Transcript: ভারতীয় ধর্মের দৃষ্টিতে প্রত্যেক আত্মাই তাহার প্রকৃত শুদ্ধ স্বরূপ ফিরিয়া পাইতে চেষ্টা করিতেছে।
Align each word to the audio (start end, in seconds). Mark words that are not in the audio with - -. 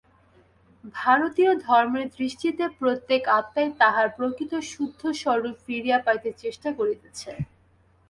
ভারতীয় 0.95 1.51
ধর্মের 1.65 2.07
দৃষ্টিতে 2.17 2.65
প্রত্যেক 2.79 3.21
আত্মাই 3.39 3.69
তাহার 3.81 4.07
প্রকৃত 4.17 4.53
শুদ্ধ 4.71 5.01
স্বরূপ 5.21 5.55
ফিরিয়া 5.65 5.99
পাইতে 6.05 6.29
চেষ্টা 6.43 6.69
করিতেছে। 6.79 7.31